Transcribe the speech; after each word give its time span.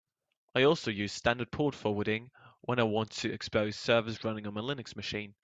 I 0.55 0.63
also 0.63 0.89
use 0.89 1.13
standard 1.13 1.51
port 1.51 1.75
forwarding 1.75 2.31
when 2.61 2.79
I 2.79 2.83
want 2.85 3.11
to 3.11 3.31
expose 3.31 3.75
servers 3.75 4.23
running 4.23 4.47
on 4.47 4.55
my 4.55 4.61
Linux 4.61 4.95
machine. 4.95 5.35